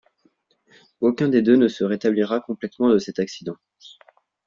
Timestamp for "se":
1.67-1.83